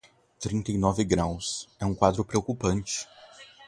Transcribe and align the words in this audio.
Trinta 0.39 0.71
e 0.71 0.77
nove 0.79 1.03
graus, 1.05 1.69
é 1.79 1.85
um 1.85 1.93
quadro 1.93 2.25
preocupante. 2.25 3.07